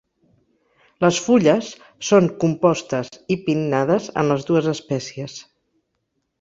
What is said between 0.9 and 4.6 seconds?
Les fulles Són compostes i pinnades en les